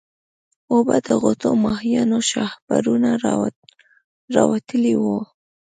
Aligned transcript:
اوبه 0.73 0.95
د 1.07 1.09
غوټه 1.21 1.49
ماهيانو 1.65 2.17
شاهپرونه 2.31 3.09
راوتلي 4.35 4.93
وو. 5.03 5.19